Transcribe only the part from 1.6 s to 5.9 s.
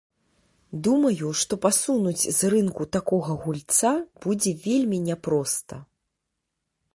пасунуць з рынку такога гульца будзе вельмі няпроста.